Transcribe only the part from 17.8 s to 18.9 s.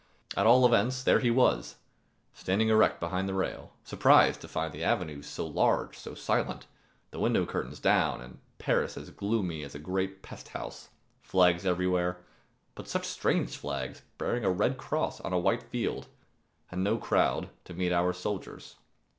our soldiers.